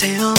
네가 0.00 0.32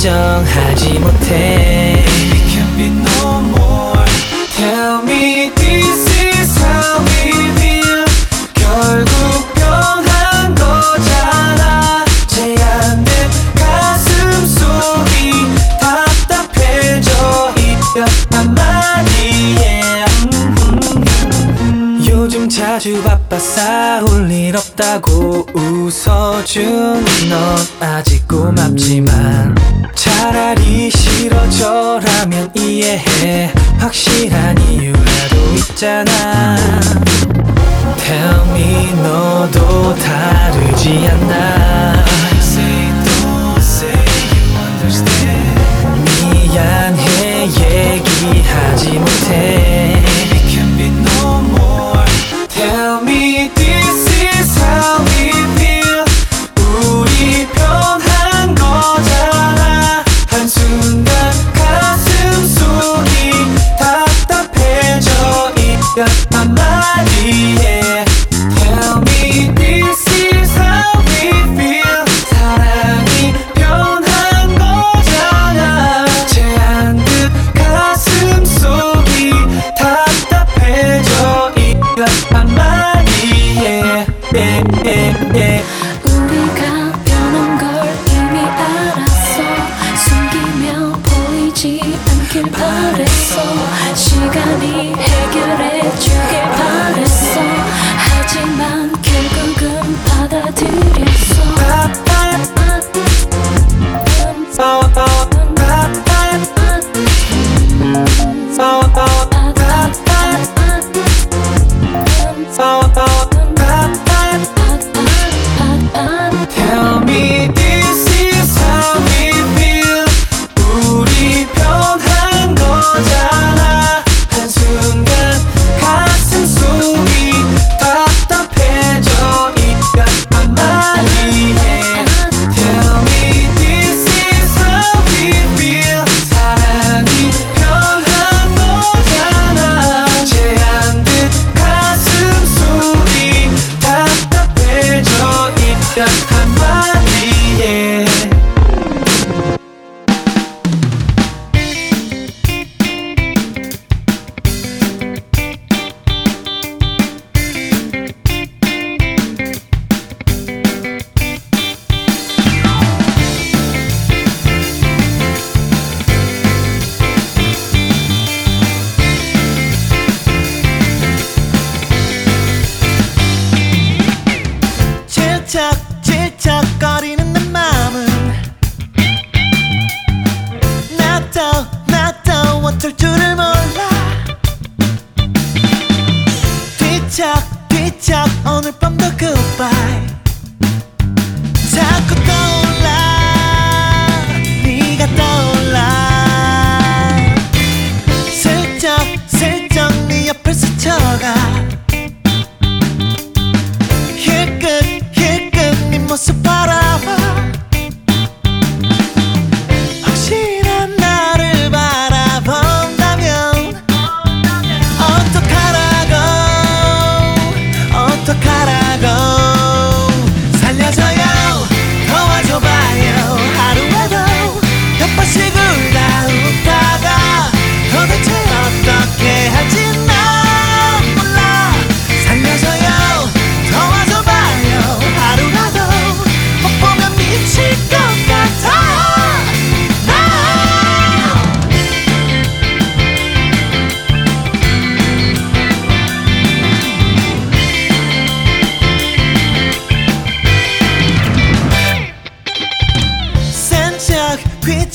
인정하지 0.00 0.98
못해. 0.98 1.89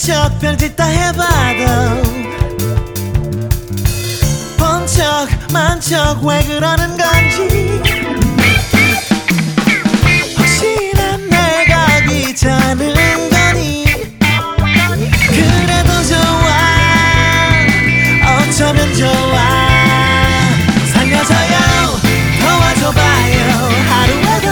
번쩍 0.06 0.40
별짓 0.40 0.76
다 0.76 0.86
해봐도 0.86 2.04
번쩍 4.56 5.28
만쩍 5.52 6.24
왜 6.24 6.44
그러는 6.44 6.96
건지 6.96 7.82
혹시나 10.38 11.18
내가 11.18 12.02
귀찮은 12.08 12.94
거니? 13.32 13.86
그래도 15.28 16.04
좋아. 16.08 16.54
어쩌면 18.38 18.94
좋아. 18.94 19.38
살려줘요. 20.94 21.56
도와줘봐요. 22.42 23.70
하루에도 23.90 24.50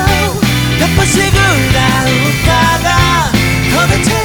몇 0.79 0.95
번씩 0.95 1.31
울다 1.31 2.05
웃다가 2.05 3.31
도대체 3.71 4.22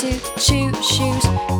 to 0.00 0.18
choose 0.38 0.82
shoes. 0.82 1.59